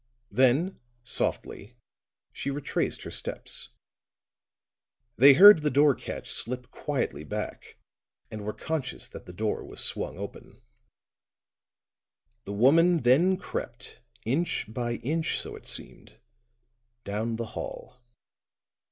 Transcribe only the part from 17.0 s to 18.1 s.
down the hall.